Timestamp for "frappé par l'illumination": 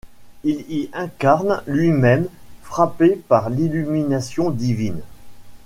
2.63-4.49